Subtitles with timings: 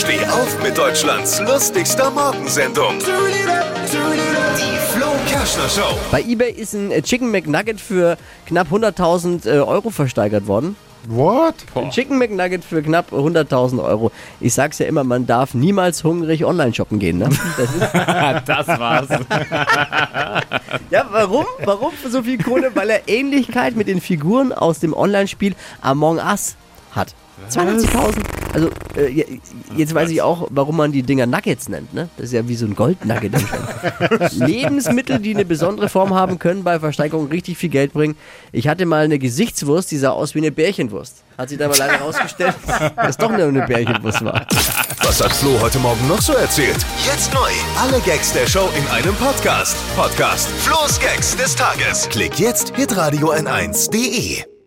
[0.00, 2.98] Steh auf mit Deutschlands lustigster Morgensendung.
[3.00, 5.98] Die Flo Kerschner Show.
[6.10, 8.16] Bei eBay ist ein Chicken McNugget für
[8.46, 10.76] knapp 100.000 äh, Euro versteigert worden.
[11.06, 11.54] What?
[11.74, 14.10] Ein Chicken McNugget für knapp 100.000 Euro.
[14.40, 17.18] Ich sag's ja immer, man darf niemals hungrig online shoppen gehen.
[17.18, 17.28] Ne?
[17.58, 17.82] Das ist,
[18.48, 19.08] Das war's.
[20.90, 21.44] ja, warum?
[21.66, 22.70] Warum für so viel Kohle?
[22.74, 26.56] Weil er Ähnlichkeit mit den Figuren aus dem Online-Spiel Among Us
[26.92, 27.14] hat.
[27.48, 28.16] 82.000.
[28.52, 29.40] Also, äh, je-
[29.76, 31.94] jetzt weiß ich auch, warum man die Dinger Nuggets nennt.
[31.94, 32.08] Ne?
[32.16, 33.32] Das ist ja wie so ein Goldnugget.
[34.32, 38.16] Lebensmittel, die eine besondere Form haben, können bei Versteigerung richtig viel Geld bringen.
[38.52, 41.22] Ich hatte mal eine Gesichtswurst, die sah aus wie eine Bärchenwurst.
[41.38, 42.54] Hat sich dann aber leider rausgestellt,
[42.96, 44.46] dass es doch nur eine Bärchenwurst war.
[45.02, 46.76] Was hat Flo heute Morgen noch so erzählt?
[47.06, 47.50] Jetzt neu.
[47.78, 49.76] Alle Gags der Show in einem Podcast.
[49.96, 52.08] Podcast Flo's Gags des Tages.
[52.10, 54.59] Klick jetzt hitradio n1.de.